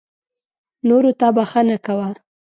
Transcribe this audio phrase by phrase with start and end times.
[0.87, 2.09] نورو ته بښنه کوه.